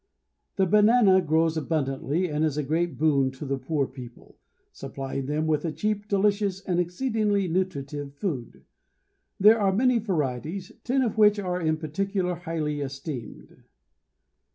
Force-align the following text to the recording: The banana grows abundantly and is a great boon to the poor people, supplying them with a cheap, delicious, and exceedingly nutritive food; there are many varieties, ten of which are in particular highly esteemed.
The 0.55 0.65
banana 0.65 1.21
grows 1.21 1.57
abundantly 1.57 2.27
and 2.27 2.43
is 2.43 2.57
a 2.57 2.63
great 2.63 2.97
boon 2.97 3.29
to 3.33 3.45
the 3.45 3.59
poor 3.59 3.85
people, 3.85 4.39
supplying 4.71 5.27
them 5.27 5.45
with 5.45 5.63
a 5.63 5.71
cheap, 5.71 6.07
delicious, 6.07 6.59
and 6.59 6.79
exceedingly 6.79 7.47
nutritive 7.47 8.15
food; 8.15 8.65
there 9.39 9.59
are 9.59 9.71
many 9.71 9.99
varieties, 9.99 10.71
ten 10.83 11.03
of 11.03 11.19
which 11.19 11.37
are 11.37 11.61
in 11.61 11.77
particular 11.77 12.33
highly 12.33 12.81
esteemed. 12.81 13.61